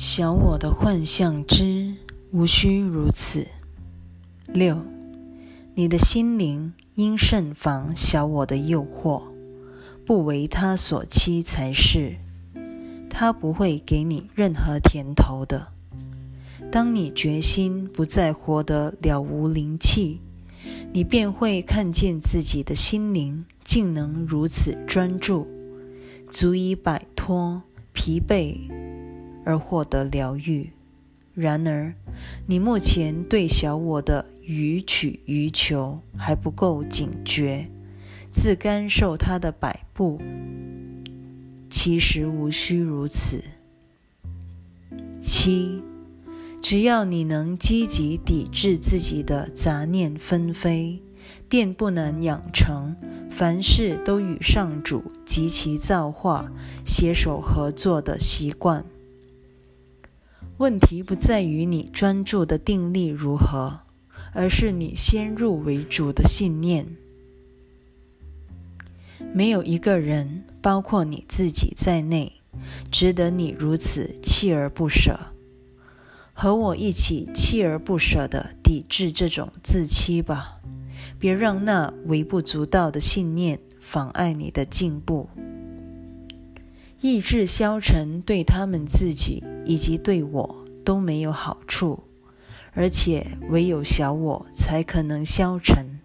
[0.00, 1.92] 小我的幻象之
[2.30, 3.48] 无需如此。
[4.46, 4.80] 六，
[5.74, 9.20] 你的心灵应慎防小我的诱惑，
[10.06, 12.14] 不为他所欺才是。
[13.10, 15.66] 他不会给你任何甜头的。
[16.70, 20.20] 当你决心不再活得了无灵气，
[20.92, 25.48] 你便会看见自己的心灵竟能如此专注，
[26.30, 27.60] 足以摆脱
[27.92, 28.77] 疲惫。
[29.48, 30.68] 而获得疗愈。
[31.32, 31.94] 然而，
[32.46, 37.66] 你目前对小我的予取予求还不够警觉，
[38.30, 40.20] 自甘受他的摆布。
[41.70, 43.42] 其实无需如此。
[45.18, 45.82] 七，
[46.60, 51.00] 只要你能积极抵制自己的杂念纷飞，
[51.48, 52.94] 便不难养成
[53.30, 56.52] 凡事都与上主及其造化
[56.84, 58.84] 携手合作的习惯。
[60.58, 63.78] 问题不在于你专注的定力如何，
[64.32, 66.96] 而是你先入为主的信念。
[69.32, 72.40] 没有一个人，包括你自己在内，
[72.90, 75.18] 值得你如此锲而不舍。
[76.32, 80.58] 和我一起锲而不舍地抵制这种自欺吧，
[81.20, 85.28] 别让那微不足道的信念妨碍你的进步。
[87.00, 92.02] 意志消沉，对他们自己以及对我都没有好处，
[92.72, 96.00] 而且唯有小我才可能消沉。